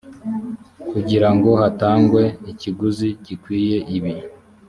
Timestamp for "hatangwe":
1.61-2.23